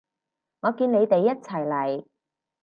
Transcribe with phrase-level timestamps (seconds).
[0.61, 2.05] 我見你哋一齊嚟